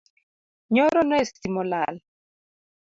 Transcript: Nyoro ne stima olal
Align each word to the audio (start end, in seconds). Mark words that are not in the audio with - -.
Nyoro 0.73 1.01
ne 1.09 1.17
stima 1.29 1.59
olal 1.63 1.95